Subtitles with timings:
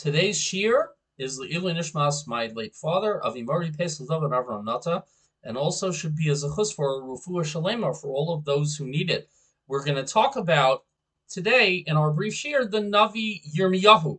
[0.00, 0.86] Today's shiur
[1.18, 5.04] is the Ilu Nishmas, my late father, Avimori Pesach and Avram Nata,
[5.44, 9.10] and also should be a chus for Rufua Shalema for all of those who need
[9.10, 9.28] it.
[9.68, 10.84] We're going to talk about
[11.28, 14.18] today in our brief shiur the Navi Yirmiyahu,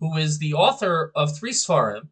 [0.00, 2.08] who is the author of three Svarim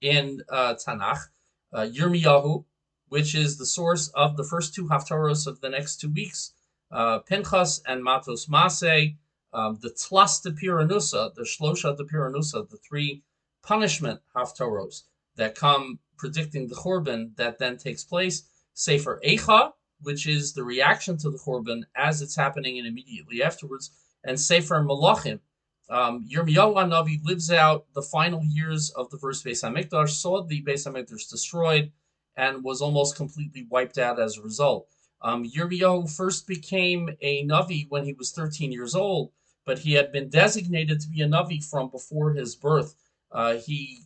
[0.00, 1.28] in uh, Tanakh,
[1.74, 2.64] uh, Yirmiyahu,
[3.10, 6.54] which is the source of the first two haftaros of the next two weeks,
[6.90, 9.14] uh, Pinchas and Matos Maseh,
[9.52, 13.22] um, the Tlas de Piranusa, the Shlosha de Piranusa, the three
[13.62, 15.02] punishment haftaros
[15.36, 18.44] that come predicting the Churban that then takes place.
[18.74, 23.90] Sefer Eicha, which is the reaction to the Churban as it's happening and immediately afterwards,
[24.24, 25.40] and Sefer Malachim.
[25.88, 30.62] Um, Yirmiyahu Navi lives out the final years of the first Beis Hamikdash, saw the
[30.62, 31.92] Beis Hamikdash destroyed,
[32.36, 34.88] and was almost completely wiped out as a result.
[35.22, 35.46] Um,
[36.06, 39.32] first became a Navi when he was 13 years old,
[39.64, 42.94] but he had been designated to be a Navi from before his birth.
[43.32, 44.00] Uh, he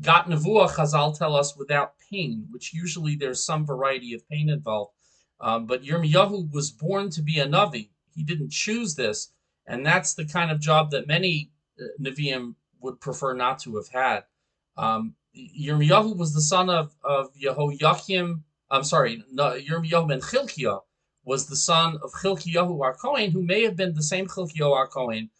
[0.00, 4.92] got Nevuah, Chazal tell us, without pain, which usually there's some variety of pain involved.
[5.40, 7.90] Um, but Yirmiyahu was born to be a Navi.
[8.14, 9.32] He didn't choose this,
[9.66, 13.88] and that's the kind of job that many uh, Nevi'im would prefer not to have
[13.88, 14.24] had.
[14.76, 20.80] Um, Yirmiyahu was the son of, of Yehoiakim, I'm sorry, Yirmiyahu ben Chilkiah,
[21.24, 24.86] was the son of Chilkiyahu our Kohen, who may have been the same Chilkiyahu our
[24.86, 25.30] Kohen,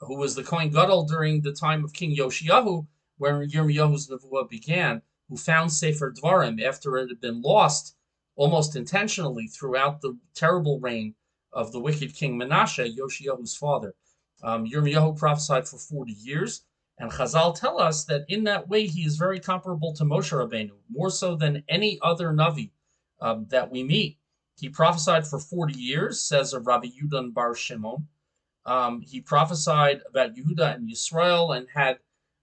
[0.00, 5.00] who was the Kohen Gadol during the time of King Yoshiyahu, where Yirmiyahu's Nevuah began,
[5.30, 7.96] who found Sefer Dvarim after it had been lost
[8.36, 11.14] almost intentionally throughout the terrible reign
[11.54, 13.94] of the wicked king Menashe, Yoshiyahu's father.
[14.42, 16.66] Um, Yirmiyahu prophesied for 40 years,
[16.98, 20.72] and Chazal tell us that in that way he is very comparable to Moshe Rabbeinu,
[20.90, 22.70] more so than any other Navi
[23.20, 24.18] um, that we meet.
[24.56, 28.06] He prophesied for 40 years, says Rabbi Yudan Bar Shimon.
[28.66, 31.98] Um, he prophesied about Yehuda and Yisrael and had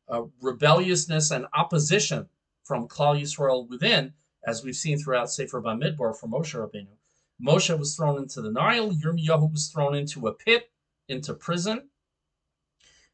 [0.08, 2.28] uh, rebelliousness and opposition
[2.64, 4.14] from Klal Yisrael within,
[4.46, 6.96] as we've seen throughout Sefer Bamidbar from Moshe Rabbeinu.
[7.42, 8.92] Moshe was thrown into the Nile.
[8.92, 10.72] Yirmiyahu was thrown into a pit,
[11.08, 11.90] into prison.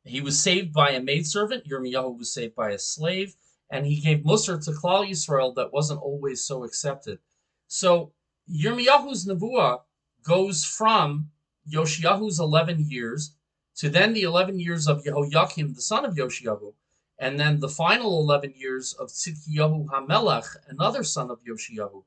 [0.04, 1.66] He was saved by a maidservant.
[1.66, 3.36] Yirmiyahu was saved by a slave.
[3.70, 7.20] And he gave Musar to Klal Yisrael that wasn't always so accepted.
[7.68, 8.14] So
[8.50, 9.82] Yirmiyahu's Nevuah
[10.24, 11.32] goes from
[11.72, 13.34] Yoshiyahu's 11 years
[13.76, 16.74] to then the 11 years of Yehoiakim, the son of Yoshiyahu,
[17.20, 22.04] and then the final 11 years of Tzidkiyahu Hamelech, another son of Yoshiyahu,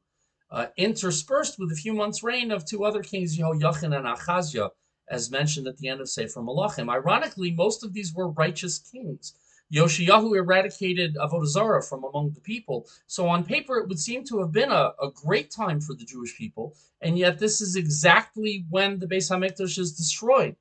[0.51, 4.71] uh, interspersed with a few months' reign of two other kings, Yehoiachin and Achaziah,
[5.09, 6.91] as mentioned at the end of Sefer Malachim.
[6.91, 9.35] Ironically, most of these were righteous kings.
[9.73, 12.89] Yoshiyahu eradicated Avodah from among the people.
[13.07, 16.05] So on paper, it would seem to have been a, a great time for the
[16.05, 20.57] Jewish people, and yet this is exactly when the Beis Hamikdash is destroyed.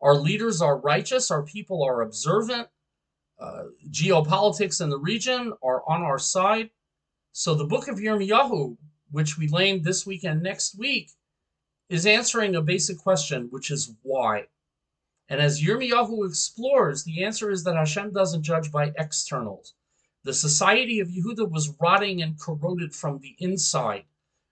[0.00, 2.68] Our leaders are righteous, our people are observant,
[3.40, 6.70] uh, geopolitics in the region are on our side.
[7.32, 8.76] So the book of Yirmiyahu,
[9.10, 11.10] which we named this week and next week,
[11.88, 14.46] is answering a basic question, which is why.
[15.32, 19.72] And as Yirmiyahu explores, the answer is that Hashem doesn't judge by externals.
[20.24, 24.04] The society of Yehuda was rotting and corroded from the inside.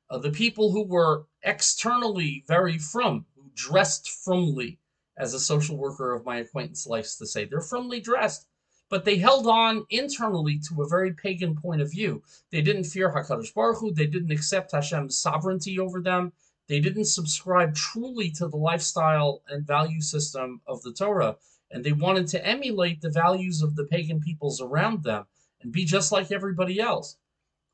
[0.08, 4.78] Uh, the people who were externally very frum, who dressed frumly,
[5.18, 8.46] as a social worker of my acquaintance likes to say, they're frumly dressed,
[8.88, 12.22] but they held on internally to a very pagan point of view.
[12.50, 13.92] They didn't fear Hakadosh Baruch Hu.
[13.92, 16.32] They didn't accept Hashem's sovereignty over them.
[16.70, 21.36] They didn't subscribe truly to the lifestyle and value system of the Torah,
[21.72, 25.26] and they wanted to emulate the values of the pagan peoples around them
[25.60, 27.16] and be just like everybody else.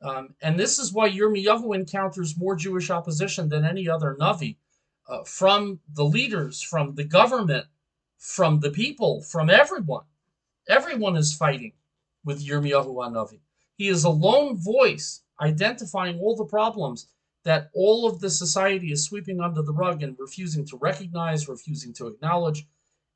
[0.00, 4.56] Um, and this is why Yirmiyahu encounters more Jewish opposition than any other Navi
[5.06, 7.66] uh, from the leaders, from the government,
[8.16, 10.04] from the people, from everyone.
[10.70, 11.74] Everyone is fighting
[12.24, 13.40] with Yirmiyahu Navi.
[13.76, 17.08] He is a lone voice identifying all the problems
[17.46, 21.92] that all of the society is sweeping under the rug and refusing to recognize, refusing
[21.94, 22.66] to acknowledge.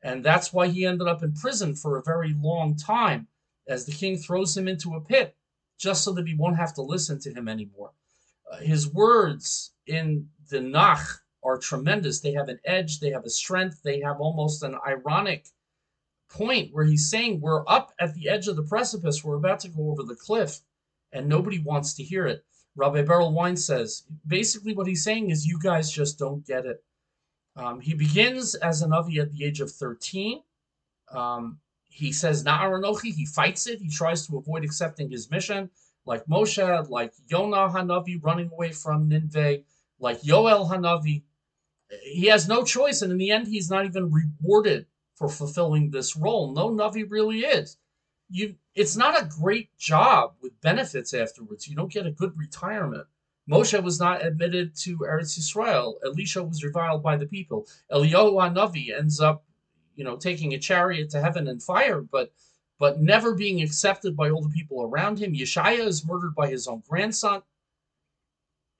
[0.04, 3.26] And that's why he ended up in prison for a very long time
[3.66, 5.36] as the king throws him into a pit
[5.78, 7.90] just so that he won't have to listen to him anymore.
[8.48, 12.20] Uh, his words in the Nach are tremendous.
[12.20, 15.48] They have an edge, they have a strength, they have almost an ironic
[16.30, 19.68] point where he's saying, We're up at the edge of the precipice, we're about to
[19.68, 20.60] go over the cliff,
[21.10, 22.44] and nobody wants to hear it.
[22.76, 26.82] Rabbi Berel Wein says basically what he's saying is you guys just don't get it.
[27.56, 30.42] Um, he begins as a Navi at the age of 13.
[31.12, 31.58] Um,
[31.88, 33.80] he says Na'aranochi, he fights it.
[33.80, 35.68] He tries to avoid accepting his mission,
[36.06, 39.58] like Moshe, like Yonah Hanavi running away from Nineveh,
[39.98, 41.22] like Yoel Hanavi.
[42.04, 44.86] He has no choice, and in the end, he's not even rewarded
[45.16, 46.52] for fulfilling this role.
[46.52, 47.76] No Navi really is.
[48.30, 51.66] You, it's not a great job with benefits afterwards.
[51.66, 53.06] You don't get a good retirement.
[53.50, 55.94] Moshe was not admitted to Eretz Yisrael.
[56.04, 57.66] Elisha was reviled by the people.
[57.90, 59.44] Eliyahu Navi ends up,
[59.96, 62.32] you know, taking a chariot to heaven and fire, but
[62.78, 65.34] but never being accepted by all the people around him.
[65.34, 67.42] Yeshaya is murdered by his own grandson.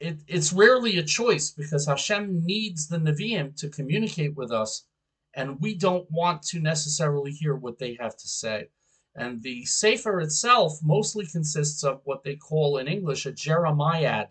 [0.00, 4.86] It, it's rarely a choice because Hashem needs the Nevi'im to communicate with us,
[5.34, 8.68] and we don't want to necessarily hear what they have to say.
[9.20, 14.28] And the Sefer itself mostly consists of what they call in English a Jeremiad,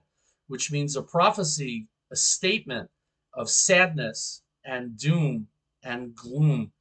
[0.48, 2.90] which means a prophecy, a statement
[3.36, 5.48] of sadness and doom
[5.84, 6.72] and gloom.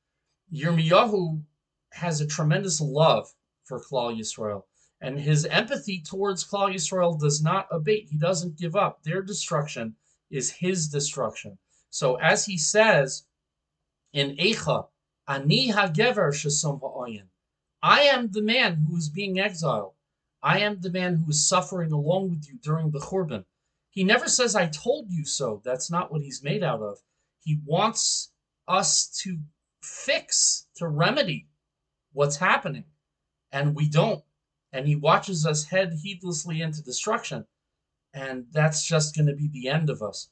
[0.50, 1.42] Yirmiyahu
[1.92, 3.34] has a tremendous love
[3.64, 4.62] for Klal Yisrael,
[5.02, 8.08] and his empathy towards Klal Yisrael does not abate.
[8.10, 9.02] He doesn't give up.
[9.02, 9.96] Their destruction
[10.30, 11.58] is his destruction.
[11.90, 13.26] So as he says
[14.14, 14.88] in Eicha,
[15.28, 17.28] Ani hagever shesum ha'ayin.
[17.82, 19.94] I am the man who is being exiled.
[20.42, 23.44] I am the man who is suffering along with you during the Churban.
[23.90, 25.60] He never says, I told you so.
[25.64, 26.98] That's not what he's made out of.
[27.40, 28.32] He wants
[28.66, 29.38] us to
[29.82, 31.48] fix, to remedy
[32.12, 32.84] what's happening.
[33.50, 34.22] And we don't.
[34.72, 37.46] And he watches us head heedlessly into destruction.
[38.12, 40.28] And that's just going to be the end of us.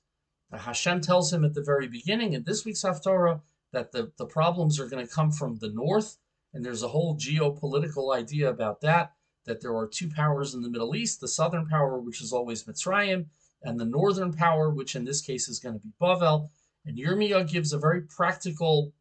[0.52, 3.40] Hashem tells him at the very beginning in this week's Haftarah
[3.72, 6.18] that the, the problems are going to come from the north.
[6.56, 9.12] And there's a whole geopolitical idea about that,
[9.44, 12.64] that there are two powers in the Middle East the southern power, which is always
[12.64, 13.26] Mitzrayim,
[13.62, 16.48] and the northern power, which in this case is going to be Bavel.
[16.86, 18.94] And Yirmiyah gives a very practical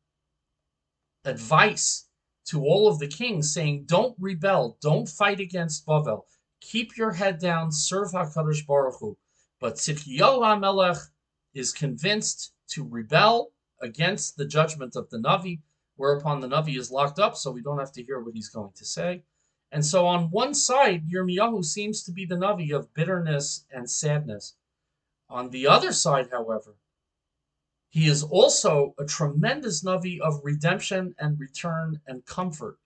[1.24, 2.10] advice
[2.48, 6.24] to all of the kings, saying, Don't rebel, don't fight against Bavel.
[6.60, 9.18] Keep your head down, serve HaKadosh Baruch Hu.
[9.62, 11.00] But Tzidkiyahu HaMelech
[11.54, 15.62] is convinced to rebel against the judgment of the Navi,
[15.96, 18.72] whereupon the Navi is locked up, so we don't have to hear what he's going
[18.76, 19.24] to say.
[19.72, 24.56] And so on one side, Yirmiyahu seems to be the Navi of bitterness and sadness.
[25.30, 26.76] On the other side, however,
[27.90, 32.78] he is also a tremendous Navi of redemption and return and comfort.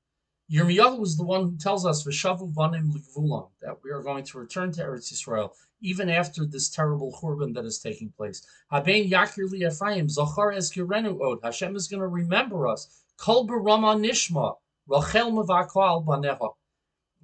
[0.52, 4.40] Yirmiyahu is the one who tells us, V'shavu vanim ligvulam, that we are going to
[4.40, 5.52] return to Eretz Yisrael,
[5.82, 8.42] even after this terrible churban that is taking place.
[8.72, 11.40] Habein yakir li Ephraim, zachar eskirenu od.
[11.44, 13.04] Hashem is going to remember us.
[13.18, 14.56] Kol barama nishma,
[14.88, 16.54] rachel mavakal baneha.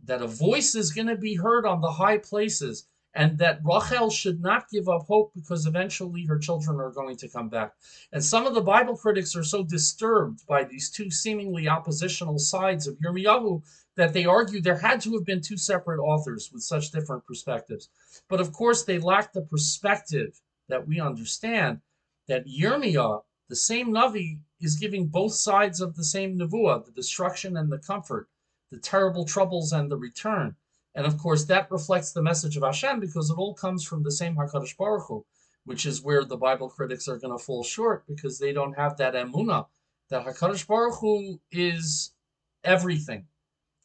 [0.03, 4.09] That a voice is going to be heard on the high places and that Rachel
[4.09, 7.73] should not give up hope because eventually her children are going to come back.
[8.11, 12.87] And some of the Bible critics are so disturbed by these two seemingly oppositional sides
[12.87, 13.63] of Yirmiyahu
[13.95, 17.89] that they argue there had to have been two separate authors with such different perspectives.
[18.27, 21.79] But of course, they lack the perspective that we understand
[22.27, 27.55] that Yirmiyah, the same Navi, is giving both sides of the same Nevuah, the destruction
[27.55, 28.27] and the comfort,
[28.71, 30.57] the terrible troubles and the return.
[30.95, 34.11] And of course, that reflects the message of Hashem because it all comes from the
[34.11, 35.25] same Hakadosh Baruch Hu,
[35.65, 38.95] which is where the Bible critics are going to fall short because they don't have
[38.97, 39.67] that emuna
[40.09, 42.13] that Hakadosh Baruch Hu is
[42.63, 43.25] everything,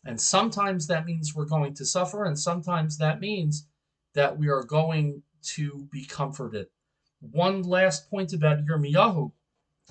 [0.04, 3.66] and sometimes that means we're going to suffer, and sometimes that means
[4.14, 6.66] that we are going to be comforted.
[7.20, 9.32] One last point about Yirmiyahu,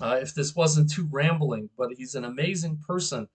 [0.00, 3.28] uh, if this wasn't too rambling, but he's an amazing person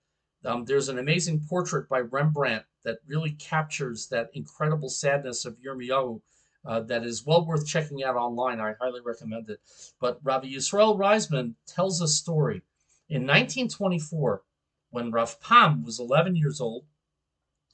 [0.45, 6.21] um, there's an amazing portrait by Rembrandt that really captures that incredible sadness of Yirmiyahu
[6.65, 8.59] uh, that is well worth checking out online.
[8.59, 9.59] I highly recommend it.
[9.99, 12.61] But Rabbi Yisrael Reisman tells a story.
[13.09, 14.41] In 1924,
[14.89, 16.85] when Rav Pam was 11 years old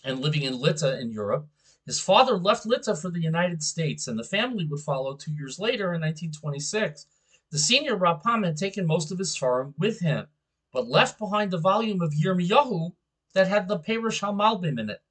[0.03, 1.48] and living in Lita in Europe,
[1.86, 5.57] his father left Lita for the United States, and the family would follow two years
[5.57, 7.07] later in 1926.
[7.50, 10.27] The senior Rav Pam had taken most of his farm with him
[10.71, 12.93] but left behind the volume of Yirmiyahu
[13.33, 15.01] that had the Perush HaMalbim in it.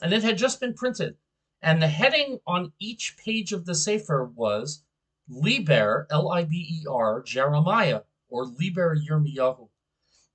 [0.00, 1.16] And it had just been printed.
[1.60, 4.84] And the heading on each page of the Sefer was
[5.28, 9.68] Liber, L I B E R, Jeremiah, or Liber Yirmiyahu.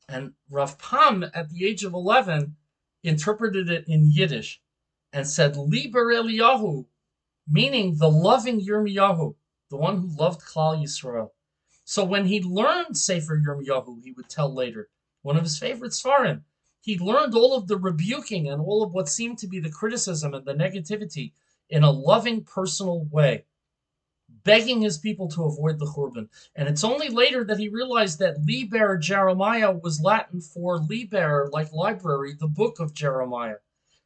[0.10, 2.56] And Rav Pam, at the age of 11,
[3.04, 4.62] interpreted it in Yiddish
[5.14, 6.86] and said, Liber Eliyahu,
[7.48, 9.36] meaning the loving Yirmiyahu,
[9.70, 11.32] the one who loved Klal Yisrael.
[11.86, 14.90] So when he learned Sefer Yirmiyahu, he would tell later,
[15.22, 16.44] one of his favorite Svarim,
[16.82, 20.34] he learned all of the rebuking and all of what seemed to be the criticism
[20.34, 21.32] and the negativity
[21.70, 23.46] in a loving, personal way,
[24.44, 26.28] begging his people to avoid the Churban.
[26.56, 31.72] And it's only later that he realized that Liber Jeremiah was Latin for Liber, like
[31.72, 33.60] library, the book of Jeremiah.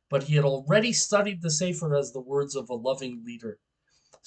[0.09, 3.59] But he had already studied the Sefer as the words of a loving leader.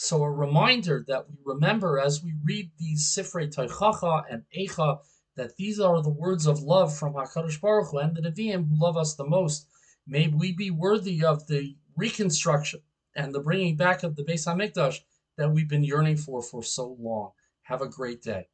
[0.03, 5.01] So a reminder that we remember as we read these Sifrei Teichacha and Eicha
[5.37, 8.81] that these are the words of love from Hakadosh Baruch Hu and the Nevi'im who
[8.83, 9.67] love us the most.
[10.07, 12.81] May we be worthy of the reconstruction
[13.15, 15.01] and the bringing back of the Beis Hamikdash
[15.37, 17.33] that we've been yearning for for so long.
[17.65, 18.47] Have a great day.